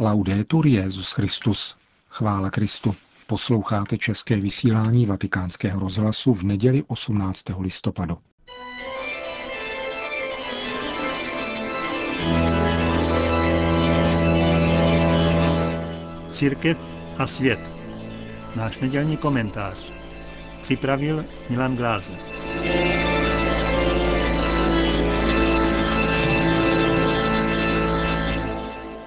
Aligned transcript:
Laudetur 0.00 0.66
Jezus 0.66 1.12
Christus. 1.12 1.76
Chvála 2.08 2.50
Kristu. 2.50 2.94
Posloucháte 3.26 3.96
české 3.96 4.36
vysílání 4.36 5.06
Vatikánského 5.06 5.80
rozhlasu 5.80 6.34
v 6.34 6.42
neděli 6.42 6.84
18. 6.86 7.44
listopadu. 7.58 8.18
Církev 16.28 16.78
a 17.18 17.26
svět. 17.26 17.60
Náš 18.56 18.78
nedělní 18.78 19.16
komentář. 19.16 19.92
Připravil 20.62 21.24
Milan 21.50 21.76
Glázer. 21.76 22.37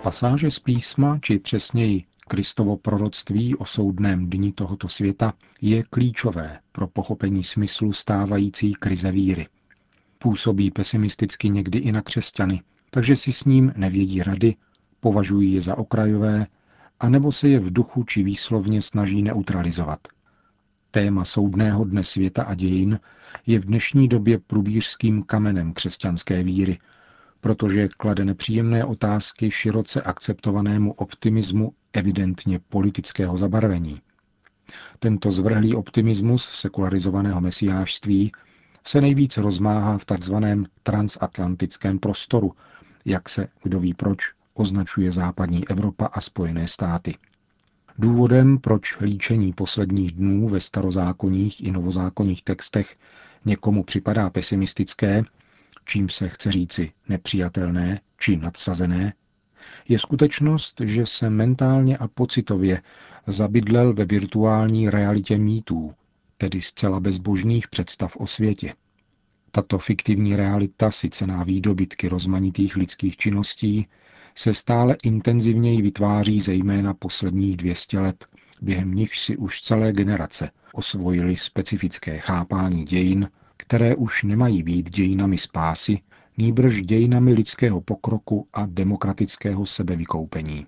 Pasáže 0.03 0.51
z 0.51 0.59
písma, 0.59 1.19
či 1.21 1.39
přesněji 1.39 2.03
Kristovo 2.27 2.77
proroctví 2.77 3.55
o 3.55 3.65
soudném 3.65 4.29
dni 4.29 4.51
tohoto 4.51 4.87
světa, 4.87 5.33
je 5.61 5.83
klíčové 5.83 6.59
pro 6.71 6.87
pochopení 6.87 7.43
smyslu 7.43 7.93
stávající 7.93 8.73
krize 8.73 9.11
víry. 9.11 9.47
Působí 10.17 10.71
pesimisticky 10.71 11.49
někdy 11.49 11.79
i 11.79 11.91
na 11.91 12.01
křesťany, 12.01 12.61
takže 12.89 13.15
si 13.15 13.33
s 13.33 13.43
ním 13.43 13.73
nevědí 13.75 14.23
rady, 14.23 14.55
považují 14.99 15.53
je 15.53 15.61
za 15.61 15.77
okrajové, 15.77 16.47
anebo 16.99 17.31
se 17.31 17.49
je 17.49 17.59
v 17.59 17.73
duchu 17.73 18.03
či 18.03 18.23
výslovně 18.23 18.81
snaží 18.81 19.21
neutralizovat. 19.21 19.99
Téma 20.91 21.25
soudného 21.25 21.85
dne 21.85 22.03
světa 22.03 22.43
a 22.43 22.53
dějin 22.53 22.99
je 23.47 23.59
v 23.59 23.65
dnešní 23.65 24.07
době 24.07 24.39
průbířským 24.39 25.23
kamenem 25.23 25.73
křesťanské 25.73 26.43
víry– 26.43 26.79
protože 27.41 27.87
klade 27.87 28.25
nepříjemné 28.25 28.85
otázky 28.85 29.51
široce 29.51 30.01
akceptovanému 30.01 30.93
optimismu 30.93 31.73
evidentně 31.93 32.59
politického 32.59 33.37
zabarvení. 33.37 34.01
Tento 34.99 35.31
zvrhlý 35.31 35.75
optimismus 35.75 36.49
sekularizovaného 36.49 37.41
mesiářství 37.41 38.31
se 38.87 39.01
nejvíc 39.01 39.37
rozmáhá 39.37 39.97
v 39.97 40.05
tzv. 40.05 40.35
transatlantickém 40.83 41.99
prostoru, 41.99 42.51
jak 43.05 43.29
se, 43.29 43.47
kdo 43.63 43.79
ví 43.79 43.93
proč, 43.93 44.19
označuje 44.53 45.11
západní 45.11 45.67
Evropa 45.67 46.05
a 46.05 46.21
Spojené 46.21 46.67
státy. 46.67 47.15
Důvodem, 47.97 48.57
proč 48.57 48.99
líčení 48.99 49.53
posledních 49.53 50.11
dnů 50.11 50.49
ve 50.49 50.59
starozákonních 50.59 51.63
i 51.63 51.71
novozákonních 51.71 52.43
textech 52.43 52.97
někomu 53.45 53.83
připadá 53.83 54.29
pesimistické, 54.29 55.23
čím 55.85 56.09
se 56.09 56.29
chce 56.29 56.51
říci 56.51 56.91
nepřijatelné 57.09 58.01
či 58.19 58.37
nadsazené, 58.37 59.13
je 59.87 59.99
skutečnost, 59.99 60.81
že 60.85 61.05
se 61.05 61.29
mentálně 61.29 61.97
a 61.97 62.07
pocitově 62.07 62.81
zabydlel 63.27 63.93
ve 63.93 64.05
virtuální 64.05 64.89
realitě 64.89 65.37
mýtů, 65.37 65.93
tedy 66.37 66.61
zcela 66.61 66.99
bezbožných 66.99 67.67
představ 67.67 68.17
o 68.17 68.27
světě. 68.27 68.73
Tato 69.51 69.77
fiktivní 69.77 70.35
realita, 70.35 70.91
sice 70.91 71.25
výdobytky 71.45 72.07
rozmanitých 72.07 72.75
lidských 72.75 73.17
činností, 73.17 73.87
se 74.35 74.53
stále 74.53 74.95
intenzivněji 75.03 75.81
vytváří 75.81 76.39
zejména 76.39 76.93
posledních 76.93 77.57
200 77.57 77.99
let, 77.99 78.27
během 78.61 78.93
nich 78.93 79.15
si 79.15 79.37
už 79.37 79.61
celé 79.61 79.91
generace 79.91 80.51
osvojili 80.73 81.37
specifické 81.37 82.17
chápání 82.17 82.85
dějin 82.85 83.29
které 83.71 83.95
už 83.95 84.23
nemají 84.23 84.63
být 84.63 84.89
dějinami 84.89 85.37
spásy, 85.37 85.99
nýbrž 86.37 86.81
dějinami 86.81 87.33
lidského 87.33 87.81
pokroku 87.81 88.47
a 88.53 88.65
demokratického 88.65 89.65
sebevykoupení. 89.65 90.65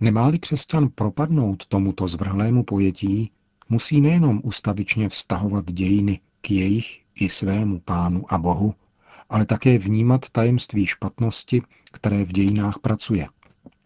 Nemá-li 0.00 0.38
křesťan 0.38 0.88
propadnout 0.88 1.66
tomuto 1.66 2.08
zvrhlému 2.08 2.64
pojetí, 2.64 3.30
musí 3.68 4.00
nejenom 4.00 4.40
ustavičně 4.44 5.08
vztahovat 5.08 5.72
dějiny 5.72 6.20
k 6.40 6.50
jejich 6.50 7.00
i 7.20 7.28
svému 7.28 7.80
pánu 7.80 8.32
a 8.32 8.38
Bohu, 8.38 8.74
ale 9.28 9.46
také 9.46 9.78
vnímat 9.78 10.30
tajemství 10.30 10.86
špatnosti, 10.86 11.62
které 11.92 12.24
v 12.24 12.32
dějinách 12.32 12.78
pracuje. 12.78 13.26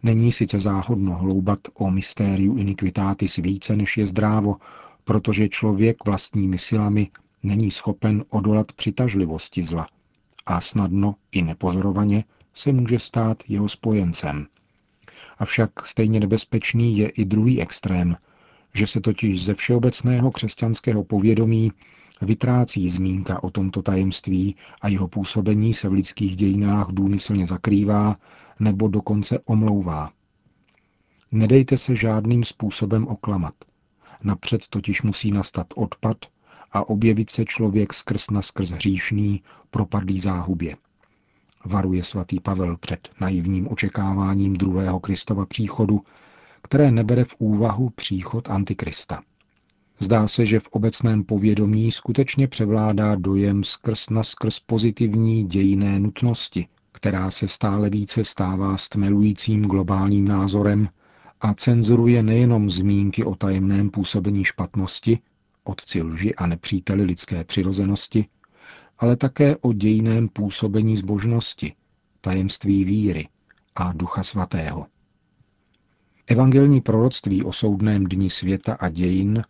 Není 0.03 0.33
sice 0.33 0.61
záhodno 0.61 1.19
hloubat 1.19 1.59
o 1.75 1.91
mystériu 1.91 2.57
iniquitatis 2.57 3.37
více, 3.37 3.77
než 3.77 3.97
je 3.97 4.07
zdrávo, 4.07 4.57
protože 5.05 5.49
člověk 5.49 5.97
vlastními 6.07 6.59
silami 6.59 7.09
není 7.43 7.71
schopen 7.71 8.25
odolat 8.29 8.73
přitažlivosti 8.73 9.63
zla 9.63 9.87
a 10.47 10.61
snadno 10.61 11.15
i 11.33 11.43
nepozorovaně 11.43 12.25
se 12.55 12.73
může 12.73 12.99
stát 12.99 13.43
jeho 13.49 13.69
spojencem. 13.69 14.47
Avšak 15.39 15.87
stejně 15.87 16.21
nebezpečný 16.21 16.99
je 16.99 17.09
i 17.09 17.25
druhý 17.25 17.63
extrém, 17.63 18.17
že 18.75 18.87
se 18.87 19.01
totiž 19.01 19.45
ze 19.45 19.55
všeobecného 19.55 20.31
křesťanského 20.31 21.05
povědomí 21.05 21.73
vytrácí 22.23 22.91
zmínka 22.91 23.45
o 23.45 23.51
tomto 23.51 23.83
tajemství 23.83 24.57
a 24.81 24.89
jeho 24.89 25.09
působení 25.09 25.75
se 25.75 25.89
v 25.89 25.93
lidských 25.93 26.37
dějinách 26.37 26.87
důmyslně 26.93 27.47
zakrývá 27.47 28.17
nebo 28.61 28.89
dokonce 28.89 29.39
omlouvá. 29.45 30.13
Nedejte 31.33 31.77
se 31.77 31.97
žádným 31.97 32.45
způsobem 32.45 33.09
oklamat. 33.09 33.55
Napřed 34.25 34.69
totiž 34.69 35.03
musí 35.03 35.31
nastat 35.31 35.67
odpad 35.75 36.17
a 36.77 36.89
objevit 36.89 37.31
se 37.31 37.45
člověk 37.45 37.93
skrz 37.93 38.31
na 38.31 38.43
skrz 38.43 38.71
hříšný, 38.71 39.43
propadlý 39.71 40.21
záhubě. 40.21 40.77
Varuje 41.65 42.05
svatý 42.05 42.41
Pavel 42.41 42.77
před 42.77 43.09
naivním 43.21 43.69
očekáváním 43.73 44.55
druhého 44.55 45.01
Kristova 45.01 45.47
příchodu, 45.47 46.01
které 46.63 46.91
nebere 46.91 47.25
v 47.25 47.35
úvahu 47.39 47.91
příchod 47.91 48.51
Antikrista. 48.51 49.23
Zdá 49.99 50.29
se, 50.29 50.47
že 50.47 50.61
v 50.61 50.69
obecném 50.69 51.25
povědomí 51.25 51.93
skutečně 51.93 52.49
převládá 52.49 53.15
dojem 53.15 53.65
skrz 53.65 54.11
na 54.11 54.23
skrz 54.23 54.61
pozitivní 54.61 55.45
dějiné 55.45 56.01
nutnosti, 56.01 56.67
která 56.93 57.31
se 57.31 57.49
stále 57.49 57.91
více 57.91 58.25
stává 58.25 58.77
stmelujícím 58.77 59.63
globálním 59.63 60.29
názorem 60.29 60.89
a 61.41 61.55
cenzuruje 61.55 62.23
nejenom 62.23 62.71
zmínky 62.71 63.25
o 63.25 63.35
tajemném 63.35 63.91
působení 63.91 64.45
špatnosti, 64.45 65.19
otci 65.67 66.03
lži 66.03 66.35
a 66.35 66.47
nepříteli 66.47 67.05
lidské 67.05 67.45
přirozenosti, 67.45 68.27
ale 68.99 69.17
také 69.17 69.57
o 69.57 69.73
dějném 69.73 70.29
působení 70.29 70.97
zbožnosti, 70.97 71.75
tajemství 72.21 72.85
víry 72.85 73.29
a 73.75 73.93
ducha 73.93 74.23
svatého. 74.23 74.87
Evangelní 76.27 76.81
proroctví 76.81 77.45
o 77.45 77.53
soudném 77.53 78.05
dni 78.05 78.31
světa 78.31 78.75
a 78.75 78.89
dějin 78.89 79.43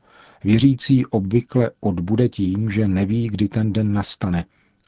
věřící 0.44 1.06
obvykle 1.06 1.71
odbude 1.81 2.28
tím, 2.28 2.71
že 2.71 2.88
neví, 2.88 3.28
kdy 3.28 3.48
ten 3.48 3.72
den 3.72 3.93
nastane 3.93 4.44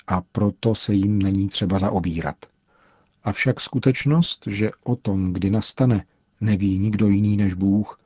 a 0.07 0.21
proto 0.21 0.75
se 0.75 0.95
jim 0.95 1.23
není 1.23 1.49
třeba 1.49 1.79
zaobírat. 1.79 2.37
Avšak 3.23 3.61
skutečnost, 3.61 4.47
že 4.47 4.71
o 4.85 4.97
tom, 4.97 5.33
kdy 5.33 5.51
nastane, 5.51 6.05
neví 6.41 6.79
nikdo 6.79 7.09
jiný 7.09 7.37
než 7.37 7.55
Bůh, 7.55 8.01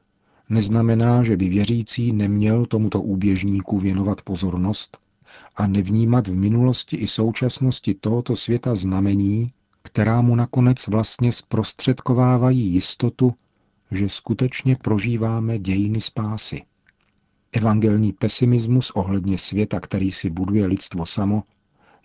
neznamená, 0.48 1.22
že 1.22 1.36
by 1.36 1.48
věřící 1.48 2.12
neměl 2.12 2.66
tomuto 2.66 3.00
úběžníku 3.00 3.78
věnovat 3.78 4.22
pozornost 4.22 4.98
a 5.56 5.66
nevnímat 5.66 6.28
v 6.28 6.36
minulosti 6.36 6.96
i 6.96 7.06
současnosti 7.06 7.94
tohoto 7.94 8.36
světa 8.36 8.74
znamení, 8.74 9.52
která 9.82 10.20
mu 10.20 10.34
nakonec 10.34 10.88
vlastně 10.88 11.32
zprostředkovávají 11.32 12.72
jistotu, 12.72 13.34
že 13.90 14.08
skutečně 14.08 14.76
prožíváme 14.76 15.58
dějiny 15.58 16.00
spásy. 16.00 16.62
Evangelní 17.52 18.12
pesimismus 18.12 18.90
ohledně 18.90 19.38
světa, 19.38 19.80
který 19.80 20.12
si 20.12 20.30
buduje 20.30 20.66
lidstvo 20.66 21.06
samo, 21.06 21.42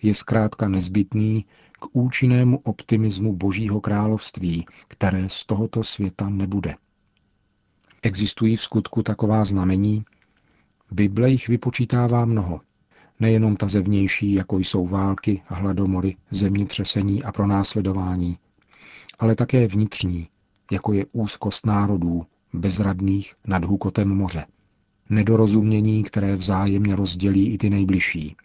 je 0.02 0.16
zkrátka 0.16 0.70
nezbytný 0.70 1.46
k 1.80 1.86
účinnému 1.92 2.58
optimismu 2.58 3.36
Božího 3.36 3.82
království, 3.82 4.66
které 4.88 5.30
z 5.30 5.46
tohoto 5.46 5.84
světa 5.84 6.30
nebude. 6.30 6.76
Existují 8.02 8.56
v 8.56 8.62
skutku 8.62 9.04
taková 9.04 9.44
znamení? 9.44 10.06
Bible 10.92 11.30
jich 11.30 11.48
vypočítává 11.48 12.26
mnoho. 12.26 12.62
Nejenom 13.20 13.56
ta 13.56 13.68
zevnější, 13.68 14.34
jako 14.34 14.58
jsou 14.58 14.88
války, 14.88 15.42
hladomory, 15.46 16.16
zemětřesení 16.32 17.24
a 17.24 17.32
pronásledování, 17.32 18.38
ale 19.20 19.36
také 19.36 19.68
vnitřní, 19.68 20.30
jako 20.72 20.94
je 20.94 21.06
úzkost 21.12 21.66
národů, 21.66 22.26
bezradných 22.54 23.34
nad 23.48 23.64
hukotem 23.64 24.10
moře. 24.10 24.46
Nedorozumění, 25.10 26.04
které 26.04 26.36
vzájemně 26.36 26.96
rozdělí 26.96 27.54
i 27.54 27.58
ty 27.58 27.70
nejbližší. 27.70 28.36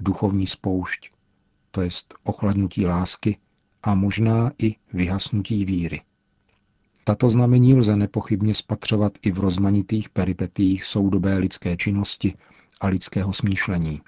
Duchovní 0.00 0.46
spoušť, 0.46 1.10
to 1.70 1.80
jest 1.80 2.14
ochladnutí 2.22 2.86
lásky 2.86 3.38
a 3.82 3.94
možná 3.94 4.50
i 4.58 4.76
vyhasnutí 4.92 5.64
víry. 5.64 6.00
Tato 7.04 7.30
znamení 7.30 7.74
lze 7.74 7.96
nepochybně 7.96 8.54
spatřovat 8.54 9.12
i 9.22 9.30
v 9.30 9.38
rozmanitých 9.38 10.08
peripetích 10.08 10.84
soudobé 10.84 11.38
lidské 11.38 11.76
činnosti 11.76 12.34
a 12.80 12.86
lidského 12.86 13.32
smýšlení. 13.32 14.00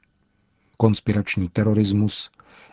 Konspirační 0.76 1.48
terorismus, 1.48 2.30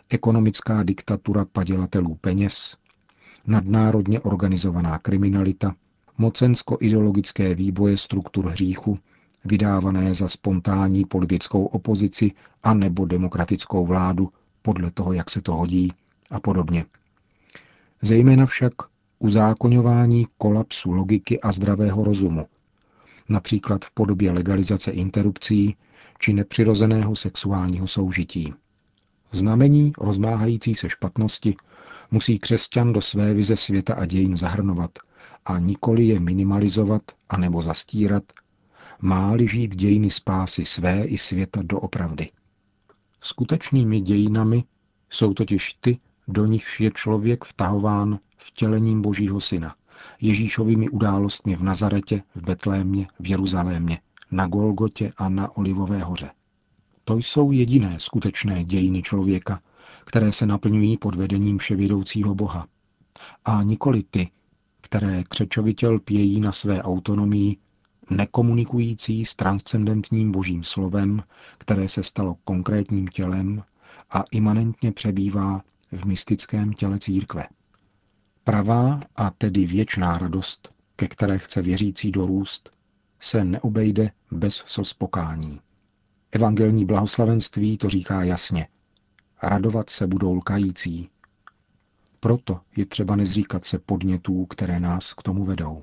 ekonomická 0.08 0.82
diktatura 0.82 1.44
padělatelů 1.44 2.14
peněz, 2.14 2.76
nadnárodně 3.46 4.20
organizovaná 4.20 4.98
kriminalita, 4.98 5.74
mocensko-ideologické 6.18 7.54
výboje 7.54 7.96
struktur 7.96 8.46
hříchu, 8.46 8.98
vydávané 9.44 10.14
za 10.14 10.28
spontánní 10.28 11.04
politickou 11.04 11.64
opozici 11.64 12.32
a 12.62 12.74
nebo 12.74 13.04
demokratickou 13.04 13.86
vládu, 13.86 14.28
podle 14.62 14.90
toho, 14.90 15.12
jak 15.12 15.30
se 15.30 15.42
to 15.42 15.54
hodí 15.54 15.92
a 16.30 16.40
podobně. 16.40 16.84
Zejména 18.02 18.46
však 18.46 18.72
uzákoňování 19.24 20.26
kolapsu 20.38 20.92
logiky 20.92 21.40
a 21.40 21.52
zdravého 21.52 22.04
rozumu, 22.04 22.46
například 23.28 23.84
v 23.84 23.90
podobě 23.90 24.32
legalizace 24.32 24.90
interrupcí 24.90 25.76
či 26.18 26.32
nepřirozeného 26.32 27.16
sexuálního 27.16 27.86
soužití. 27.86 28.54
Znamení 29.32 29.92
rozmáhající 29.98 30.74
se 30.74 30.88
špatnosti 30.88 31.56
musí 32.10 32.38
křesťan 32.38 32.92
do 32.92 33.00
své 33.00 33.34
vize 33.34 33.56
světa 33.56 33.94
a 33.94 34.04
dějin 34.06 34.36
zahrnovat 34.36 34.90
a 35.44 35.58
nikoli 35.58 36.04
je 36.04 36.20
minimalizovat 36.20 37.02
anebo 37.28 37.62
zastírat, 37.62 38.24
má-li 39.00 39.48
žít 39.48 39.76
dějiny 39.76 40.10
spásy 40.10 40.64
své 40.64 41.04
i 41.04 41.18
světa 41.18 41.60
doopravdy. 41.62 42.30
Skutečnými 43.20 44.00
dějinami 44.00 44.64
jsou 45.10 45.34
totiž 45.34 45.72
ty, 45.80 45.98
do 46.28 46.46
nichž 46.46 46.80
je 46.80 46.90
člověk 46.90 47.44
vtahován 47.44 48.18
vtělením 48.36 49.02
Božího 49.02 49.40
Syna, 49.40 49.74
Ježíšovými 50.20 50.88
událostmi 50.88 51.56
v 51.56 51.62
Nazaretě, 51.62 52.22
v 52.34 52.42
Betlémě, 52.42 53.06
v 53.20 53.30
Jeruzalémě, 53.30 54.00
na 54.30 54.46
Golgotě 54.46 55.12
a 55.16 55.28
na 55.28 55.56
Olivové 55.56 55.98
hoře. 55.98 56.30
To 57.04 57.16
jsou 57.16 57.52
jediné 57.52 57.94
skutečné 57.98 58.64
dějiny 58.64 59.02
člověka, 59.02 59.60
které 60.04 60.32
se 60.32 60.46
naplňují 60.46 60.96
pod 60.98 61.14
vedením 61.14 61.58
vševědoucího 61.58 62.34
Boha. 62.34 62.66
A 63.44 63.62
nikoli 63.62 64.02
ty, 64.10 64.30
které 64.80 65.24
křečovitě 65.24 65.88
lpějí 65.88 66.40
na 66.40 66.52
své 66.52 66.82
autonomii, 66.82 67.56
nekomunikující 68.10 69.24
s 69.24 69.36
transcendentním 69.36 70.32
božím 70.32 70.62
slovem, 70.62 71.22
které 71.58 71.88
se 71.88 72.02
stalo 72.02 72.36
konkrétním 72.44 73.08
tělem 73.08 73.62
a 74.10 74.24
imanentně 74.30 74.92
přebývá 74.92 75.62
v 75.94 76.04
mystickém 76.04 76.72
těle 76.72 76.98
církve. 76.98 77.46
Pravá 78.44 79.00
a 79.16 79.30
tedy 79.30 79.66
věčná 79.66 80.18
radost, 80.18 80.72
ke 80.96 81.08
které 81.08 81.38
chce 81.38 81.62
věřící 81.62 82.10
dorůst, 82.10 82.70
se 83.20 83.44
neobejde 83.44 84.10
bez 84.30 84.54
sospokání. 84.66 85.60
Evangelní 86.32 86.84
blahoslavenství 86.84 87.78
to 87.78 87.88
říká 87.88 88.22
jasně. 88.24 88.68
Radovat 89.42 89.90
se 89.90 90.06
budou 90.06 90.34
lkající. 90.34 91.10
Proto 92.20 92.60
je 92.76 92.86
třeba 92.86 93.16
nezříkat 93.16 93.64
se 93.64 93.78
podnětů, 93.78 94.46
které 94.46 94.80
nás 94.80 95.14
k 95.14 95.22
tomu 95.22 95.44
vedou. 95.44 95.82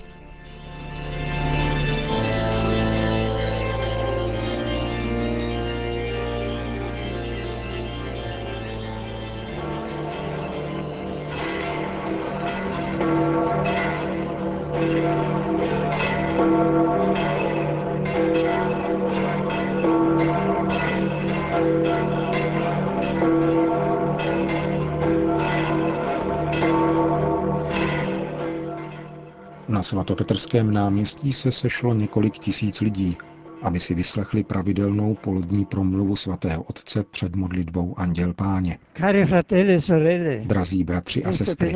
Na 29.81 29.85
svatopetrském 29.85 30.73
náměstí 30.73 31.33
se 31.33 31.51
sešlo 31.51 31.93
několik 31.93 32.37
tisíc 32.37 32.81
lidí, 32.81 33.17
aby 33.61 33.79
si 33.79 33.93
vyslechli 33.93 34.43
pravidelnou 34.43 35.15
polodní 35.15 35.65
promluvu 35.65 36.15
svatého 36.15 36.63
otce 36.63 37.03
před 37.03 37.35
modlitbou 37.35 37.99
Anděl 37.99 38.33
Páně. 38.33 38.79
E 39.03 40.45
Drazí 40.45 40.83
bratři 40.83 41.23
a 41.23 41.31
sestry, 41.31 41.75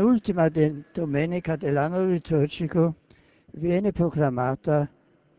viene 3.53 3.91
proclamata 3.91 4.87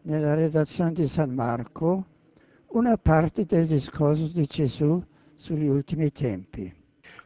nella 0.05 0.35
redazione 0.35 0.93
di 0.93 1.09
San 1.09 1.35
Marco 1.35 2.05
una 2.73 2.97
parte 2.97 3.45
del 3.45 3.67
discorso 3.67 4.29
di 4.29 4.47
Gesù 4.47 5.03
sugli 5.37 5.69
ultimi 5.69 6.11
tempi. 6.11 6.76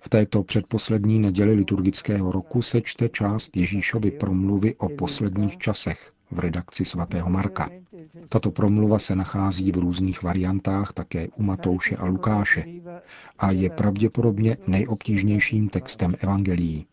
V 0.00 0.08
této 0.08 0.42
předposlední 0.42 1.18
neděli 1.18 1.52
liturgického 1.54 2.32
roku 2.32 2.62
se 2.62 2.80
čte 2.80 3.08
část 3.08 3.56
Ježíšovy 3.56 4.10
promluvy 4.10 4.74
o 4.74 4.88
posledních 4.88 5.58
časech 5.58 6.12
v 6.30 6.38
redakci 6.38 6.84
svatého 6.84 7.30
Marka. 7.30 7.70
Tato 8.28 8.50
promluva 8.50 8.98
se 8.98 9.16
nachází 9.16 9.72
v 9.72 9.76
různých 9.78 10.22
variantách 10.22 10.92
také 10.92 11.28
u 11.28 11.42
Matouše 11.42 11.96
a 11.96 12.06
Lukáše 12.06 12.64
a 13.38 13.50
je 13.50 13.70
pravděpodobně 13.70 14.56
nejobtížnějším 14.66 15.68
textem 15.68 16.14
evangelií. 16.20 16.86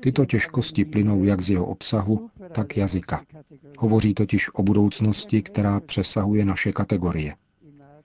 Tyto 0.00 0.26
těžkosti 0.26 0.84
plynou 0.84 1.24
jak 1.24 1.40
z 1.40 1.50
jeho 1.50 1.66
obsahu, 1.66 2.30
tak 2.52 2.76
jazyka. 2.76 3.24
Hovoří 3.78 4.14
totiž 4.14 4.54
o 4.54 4.62
budoucnosti, 4.62 5.42
která 5.42 5.80
přesahuje 5.80 6.44
naše 6.44 6.72
kategorie. 6.72 7.34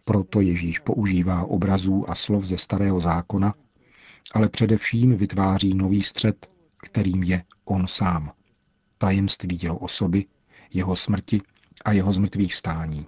Proto 0.04 0.42
Ježíš 0.42 0.80
používá 0.80 1.44
obrazů 1.44 2.10
a 2.10 2.16
slov 2.16 2.44
ze 2.44 2.58
starého 2.58 3.00
zákona, 3.00 3.54
ale 4.34 4.50
především 4.50 5.18
vytváří 5.18 5.74
nový 5.74 6.04
střed, 6.04 6.50
kterým 6.78 7.24
je 7.24 7.44
on 7.66 7.88
sám. 7.88 8.32
Tajemství 8.98 9.60
jeho 9.62 9.78
osoby, 9.78 10.26
jeho 10.74 10.96
smrti 10.96 11.42
a 11.86 11.92
jeho 11.92 12.12
zmrtvých 12.12 12.56
stání. 12.56 13.08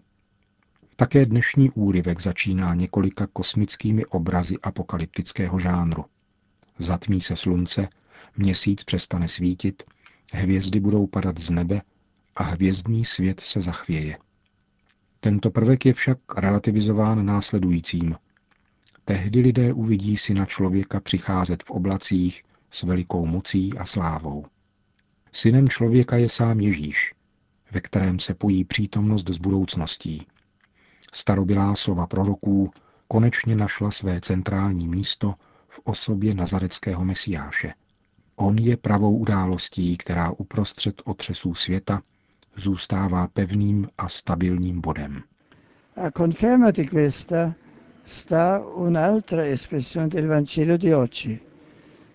Také 0.96 1.26
dnešní 1.26 1.70
úryvek 1.70 2.22
začíná 2.22 2.74
několika 2.74 3.28
kosmickými 3.34 4.06
obrazy 4.06 4.56
apokalyptického 4.64 5.60
žánru. 5.60 6.06
Zatmí 6.80 7.22
se 7.22 7.36
slunce, 7.36 7.88
měsíc 8.38 8.84
přestane 8.84 9.28
svítit, 9.28 9.84
hvězdy 10.34 10.80
budou 10.80 11.08
padat 11.08 11.40
z 11.40 11.50
nebe 11.50 11.82
a 12.36 12.44
hvězdný 12.44 13.06
svět 13.06 13.40
se 13.40 13.62
zachvěje. 13.62 14.18
Tento 15.20 15.52
prvek 15.52 15.86
je 15.86 15.94
však 15.94 16.18
relativizován 16.38 17.26
následujícím. 17.26 18.16
Tehdy 19.06 19.40
lidé 19.40 19.74
uvidí 19.74 20.18
syna 20.18 20.46
člověka 20.46 21.00
přicházet 21.00 21.64
v 21.64 21.72
oblacích 21.72 22.44
s 22.72 22.84
velikou 22.84 23.26
mocí 23.26 23.78
a 23.78 23.86
slávou. 23.86 24.46
Synem 25.32 25.70
člověka 25.70 26.18
je 26.18 26.30
sám 26.30 26.60
Ježíš, 26.60 27.14
ve 27.72 27.82
kterém 27.82 28.20
se 28.20 28.34
pojí 28.34 28.64
přítomnost 28.64 29.30
s 29.30 29.38
budoucností. 29.38 30.28
Starobylá 31.14 31.76
slova 31.76 32.08
proroků 32.08 32.72
konečně 33.08 33.56
našla 33.56 33.92
své 33.92 34.22
centrální 34.22 34.88
místo 34.88 35.36
v 35.68 35.80
osobě 35.84 36.34
nazareckého 36.34 37.06
mesiáše. 37.06 37.74
On 38.36 38.58
je 38.58 38.78
pravou 38.78 39.18
událostí, 39.18 39.98
která 39.98 40.32
uprostřed 40.32 41.02
otřesů 41.06 41.54
světa 41.56 42.02
zůstává 42.56 43.28
pevným 43.28 43.88
a 43.98 44.10
stabilním 44.10 44.82
bodem. 44.82 45.24
A 45.96 46.12
sta 48.04 48.60
un'altra 48.76 49.48
espressione 49.48 50.08
del 50.08 50.28
Vangelo 50.28 50.78
di 50.78 50.92
oggi. 50.92 51.40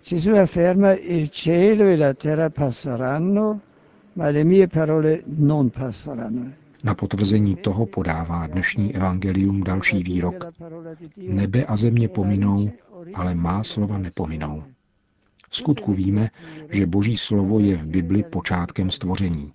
Gesù 0.02 0.30
afferma 0.30 0.96
il 0.96 1.30
cielo 1.30 1.84
e 1.84 1.96
la 1.96 2.14
terra 2.14 2.50
passeranno, 2.50 3.60
ma 4.14 4.30
le 4.30 4.44
mie 4.44 4.68
parole 4.68 5.22
non 5.26 5.70
passeranno. 5.70 6.52
Na 6.82 6.94
potvrzení 6.94 7.56
toho 7.56 7.86
podává 7.86 8.46
dnešní 8.46 8.94
evangelium 8.94 9.62
další 9.62 10.02
výrok. 10.02 10.46
Nebe 11.16 11.64
a 11.64 11.76
země 11.76 12.08
pominou, 12.08 12.70
ale 13.14 13.34
má 13.34 13.64
slova 13.64 13.98
nepominou. 13.98 14.62
V 15.50 15.56
skutku 15.56 15.92
víme, 15.92 16.30
že 16.70 16.86
Boží 16.86 17.16
slovo 17.16 17.60
je 17.60 17.76
v 17.76 17.86
Bibli 17.86 18.22
počátkem 18.22 18.90
stvoření. 18.90 19.52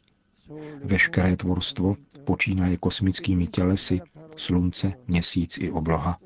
Veškeré 0.84 1.38
tvorstvo, 1.38 1.96
počínaje 2.24 2.78
kosmickými 2.78 3.48
tělesy, 3.48 4.02
slunce, 4.38 4.94
měsíc 5.08 5.58
i 5.58 5.72
obloha, 5.72 6.20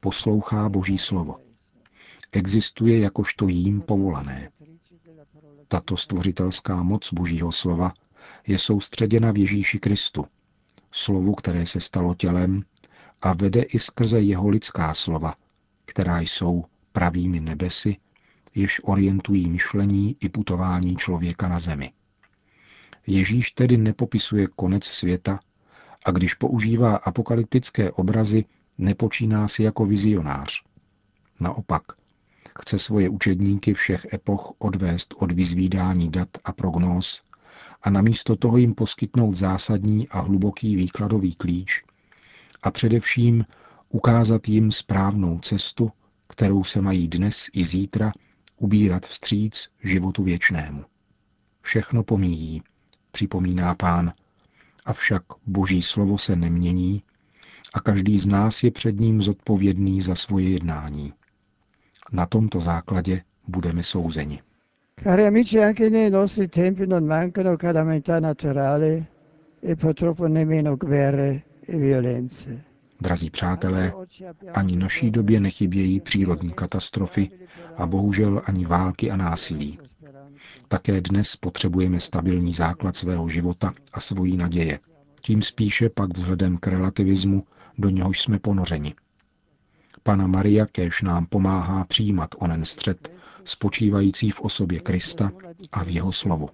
poslouchá 0.00 0.68
Boží 0.68 0.98
slovo. 0.98 1.36
Existuje 2.32 2.98
jakožto 2.98 3.48
jím 3.48 3.80
povolané. 3.80 4.50
Tato 5.68 5.96
stvořitelská 5.96 6.82
moc 6.82 7.12
Božího 7.12 7.52
slova 7.52 7.92
je 8.46 8.58
soustředěna 8.58 9.32
v 9.32 9.38
Ježíši 9.38 9.78
Kristu, 9.78 10.26
slovu, 10.92 11.34
které 11.34 11.66
se 11.66 11.80
stalo 11.80 12.14
tělem 12.14 12.62
a 13.22 13.32
vede 13.32 13.62
i 13.62 13.78
skrze 13.78 14.20
jeho 14.20 14.48
lidská 14.48 14.94
slova, 14.94 15.34
která 15.84 16.20
jsou 16.20 16.64
pravými 16.92 17.40
nebesy, 17.40 17.96
jež 18.54 18.80
orientují 18.84 19.50
myšlení 19.50 20.16
i 20.20 20.28
putování 20.28 20.96
člověka 20.96 21.48
na 21.48 21.58
zemi. 21.58 21.92
Ježíš 23.06 23.50
tedy 23.50 23.76
nepopisuje 23.76 24.46
konec 24.56 24.84
světa 24.84 25.40
a 26.04 26.10
když 26.10 26.34
používá 26.34 26.96
apokalyptické 26.96 27.92
obrazy, 27.92 28.44
nepočíná 28.78 29.48
si 29.48 29.62
jako 29.62 29.86
vizionář. 29.86 30.62
Naopak, 31.40 31.82
chce 32.60 32.78
svoje 32.78 33.08
učedníky 33.08 33.74
všech 33.74 34.06
epoch 34.12 34.52
odvést 34.58 35.14
od 35.18 35.32
vyzvídání 35.32 36.10
dat 36.10 36.28
a 36.44 36.52
prognóz 36.52 37.22
a 37.82 37.90
namísto 37.90 38.36
toho 38.36 38.56
jim 38.56 38.74
poskytnout 38.74 39.34
zásadní 39.34 40.08
a 40.08 40.20
hluboký 40.20 40.76
výkladový 40.76 41.34
klíč 41.34 41.84
a 42.62 42.70
především 42.70 43.44
ukázat 43.88 44.48
jim 44.48 44.72
správnou 44.72 45.38
cestu, 45.38 45.90
kterou 46.28 46.64
se 46.64 46.80
mají 46.80 47.08
dnes 47.08 47.46
i 47.52 47.64
zítra 47.64 48.12
ubírat 48.56 49.06
vstříc 49.06 49.68
životu 49.82 50.22
věčnému. 50.22 50.84
Všechno 51.60 52.02
pomíjí, 52.02 52.62
připomíná 53.10 53.74
pán, 53.74 54.12
avšak 54.84 55.22
boží 55.46 55.82
slovo 55.82 56.18
se 56.18 56.36
nemění 56.36 57.02
a 57.74 57.80
každý 57.80 58.18
z 58.18 58.26
nás 58.26 58.62
je 58.62 58.70
před 58.70 59.00
ním 59.00 59.22
zodpovědný 59.22 60.02
za 60.02 60.14
svoje 60.14 60.48
jednání. 60.50 61.12
Na 62.12 62.26
tomto 62.26 62.60
základě 62.60 63.22
budeme 63.48 63.82
souzeni. 63.82 64.42
Cari 65.02 65.26
amici, 65.26 65.64
anche 65.64 65.90
nei 65.90 66.10
nostri 66.10 66.48
tempi 66.48 66.86
non 66.86 67.06
mancano 67.06 67.56
calamità 67.56 68.20
naturali 68.20 69.06
e 69.62 69.76
purtroppo 69.76 70.28
nemmeno 70.28 70.76
guerre 70.76 71.42
e 71.68 71.78
violenze. 71.78 72.60
Drazí 73.00 73.30
přátelé, 73.30 73.92
ani 74.54 74.76
naší 74.76 75.10
době 75.10 75.40
nechybějí 75.40 76.00
přírodní 76.00 76.50
katastrofy 76.50 77.30
a 77.76 77.86
bohužel 77.86 78.42
ani 78.44 78.66
války 78.66 79.10
a 79.10 79.16
násilí. 79.16 79.78
Také 80.68 81.00
dnes 81.00 81.36
potřebujeme 81.36 82.00
stabilní 82.00 82.52
základ 82.52 82.96
svého 82.96 83.28
života 83.28 83.74
a 83.92 84.00
svojí 84.00 84.36
naděje. 84.36 84.78
Tím 85.20 85.42
spíše 85.42 85.88
pak 85.88 86.16
vzhledem 86.16 86.56
k 86.58 86.66
relativismu, 86.66 87.44
do 87.78 87.88
něhož 87.88 88.20
jsme 88.20 88.38
ponořeni. 88.38 88.94
Pana 90.02 90.26
Maria 90.26 90.66
kéž 90.66 91.02
nám 91.02 91.26
pomáhá 91.26 91.84
přijímat 91.84 92.34
onen 92.38 92.64
střed, 92.64 93.16
spočívající 93.44 94.30
v 94.30 94.40
osobě 94.40 94.80
Krista 94.80 95.30
a 95.72 95.84
v 95.84 95.88
jeho 95.88 96.12
slovu. 96.12 96.48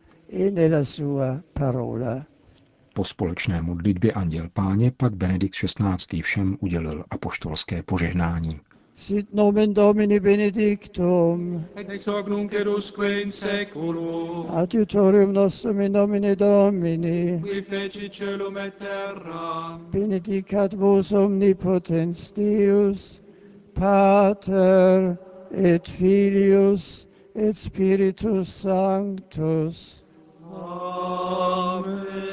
Po 2.95 3.04
společné 3.04 3.62
modlitbě 3.62 4.12
Anděl 4.12 4.49
Páně 4.52 4.92
pak 4.97 5.14
Benedikt 5.14 5.54
XVI. 5.54 6.23
všem 6.23 6.57
udělil 6.61 7.04
apoštolské 7.11 7.83
požehnání. 7.83 8.61
Sit 9.00 9.33
nomen 9.33 9.73
Domini 9.73 10.19
benedictum. 10.19 11.64
Ex 11.75 12.04
hoc 12.04 12.28
nunc 12.28 12.52
in 12.52 13.30
seculum. 13.30 14.50
Adiutorium 14.50 15.33
nostrum 15.33 15.80
in 15.80 15.92
nomine 15.92 16.37
Domini. 16.37 17.40
Qui 17.40 17.62
feci 17.62 18.11
celum 18.11 18.59
et 18.59 18.78
terra. 18.78 19.80
Benedicat 19.90 20.75
vos 20.75 21.12
omnipotens 21.12 22.30
Deus, 22.35 23.21
Pater 23.73 25.16
et 25.50 25.88
Filius 25.88 27.07
et 27.35 27.57
Spiritus 27.57 28.49
Sanctus. 28.49 30.02
Amen. 30.52 32.30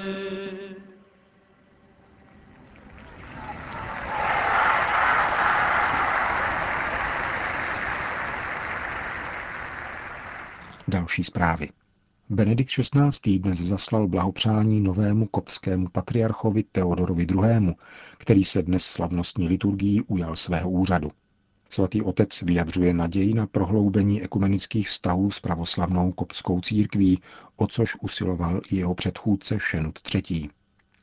Další 10.89 11.23
zprávy. 11.23 11.69
Benedikt 12.29 12.71
XVI. 12.71 13.39
dnes 13.39 13.57
zaslal 13.57 14.07
blahopřání 14.07 14.81
novému 14.81 15.25
kopskému 15.25 15.89
patriarchovi 15.89 16.63
Teodorovi 16.63 17.23
II., 17.23 17.75
který 18.17 18.43
se 18.43 18.61
dnes 18.61 18.83
slavnostní 18.83 19.47
liturgií 19.47 20.01
ujal 20.01 20.35
svého 20.35 20.69
úřadu. 20.69 21.11
Svatý 21.69 22.01
otec 22.01 22.41
vyjadřuje 22.41 22.93
naději 22.93 23.33
na 23.33 23.47
prohloubení 23.47 24.23
ekumenických 24.23 24.89
vztahů 24.89 25.31
s 25.31 25.39
pravoslavnou 25.39 26.11
kopskou 26.11 26.61
církví, 26.61 27.21
o 27.55 27.67
což 27.67 27.95
usiloval 28.01 28.61
i 28.69 28.75
jeho 28.75 28.95
předchůdce 28.95 29.57
Šenut 29.59 29.99
III. 30.15 30.49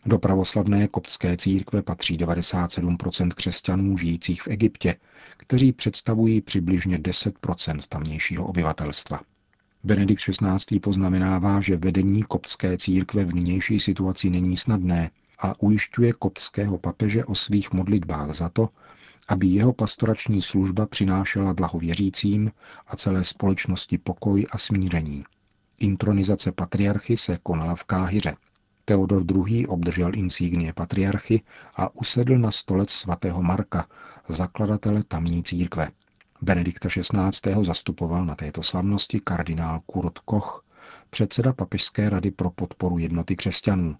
Do 0.07 0.19
pravoslavné 0.19 0.89
koptské 0.89 1.37
církve 1.37 1.83
patří 1.83 2.19
97% 2.19 3.29
křesťanů 3.29 3.97
žijících 3.97 4.43
v 4.43 4.49
Egyptě, 4.49 4.97
kteří 5.37 5.73
představují 5.73 6.41
přibližně 6.41 6.99
10% 6.99 7.81
tamnějšího 7.89 8.47
obyvatelstva. 8.47 9.21
Benedikt 9.85 10.23
XVI. 10.23 10.81
poznamenává, 10.81 11.61
že 11.61 11.77
vedení 11.77 12.23
koptské 12.23 12.77
církve 12.77 13.25
v 13.25 13.35
nynější 13.35 13.81
situaci 13.81 14.31
není 14.31 14.57
snadné 14.57 15.11
a 15.39 15.55
ujišťuje 15.63 16.13
koptského 16.13 16.79
papeže 16.79 17.25
o 17.25 17.35
svých 17.35 17.73
modlitbách 17.73 18.31
za 18.35 18.49
to, 18.49 18.69
aby 19.29 19.47
jeho 19.47 19.73
pastorační 19.73 20.43
služba 20.43 20.87
přinášela 20.87 21.55
blahověřícím 21.55 22.51
a 22.87 22.97
celé 22.97 23.25
společnosti 23.25 23.99
pokoj 23.99 24.45
a 24.51 24.59
smíření. 24.59 25.25
Intronizace 25.81 26.53
patriarchy 26.53 27.17
se 27.17 27.39
konala 27.43 27.75
v 27.75 27.85
Káhyře. 27.85 28.37
Teodor 28.85 29.25
II. 29.37 29.67
obdržel 29.67 30.15
insignie 30.15 30.73
patriarchy 30.73 31.43
a 31.77 31.95
usedl 31.95 32.39
na 32.39 32.51
stolec 32.51 32.91
svatého 32.91 33.43
Marka, 33.43 33.87
zakladatele 34.29 35.03
tamní 35.09 35.43
církve. 35.43 35.89
Benedikta 36.45 36.89
XVI. 36.89 37.65
zastupoval 37.65 38.27
na 38.27 38.35
této 38.35 38.63
slavnosti 38.63 39.21
kardinál 39.21 39.81
Kurt 39.87 40.19
Koch, 40.19 40.65
předseda 41.11 41.53
Papežské 41.53 42.11
rady 42.11 42.31
pro 42.31 42.51
podporu 42.51 42.99
jednoty 42.99 43.37
křesťanů. 43.37 43.97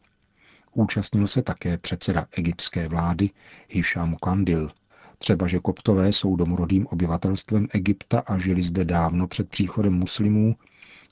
Účastnil 0.73 1.27
se 1.27 1.43
také 1.43 1.79
předseda 1.79 2.27
egyptské 2.33 2.89
vlády 2.89 3.31
Hisham 3.69 4.17
Kandil. 4.23 4.71
Třeba, 5.19 5.47
že 5.47 5.59
koptové 5.59 6.09
jsou 6.13 6.37
domorodým 6.37 6.87
obyvatelstvem 6.87 7.69
Egypta 7.71 8.19
a 8.21 8.39
žili 8.39 8.63
zde 8.63 8.85
dávno 8.85 9.27
před 9.27 9.49
příchodem 9.49 9.93
muslimů, 9.93 10.57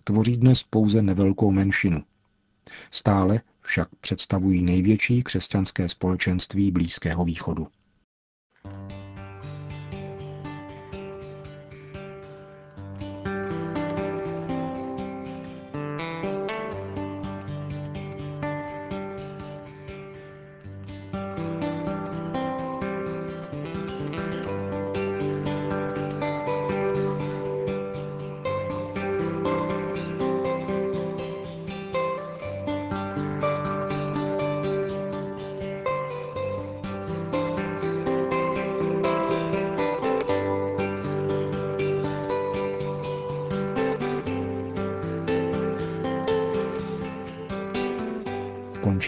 tvoří 0.05 0.37
dnes 0.37 0.63
pouze 0.63 1.03
nevelkou 1.03 1.51
menšinu. 1.51 2.05
Stále 2.91 3.41
však 3.61 3.89
představují 4.01 4.63
největší 4.63 5.23
křesťanské 5.23 5.89
společenství 5.89 6.71
Blízkého 6.71 7.25
východu. 7.25 7.69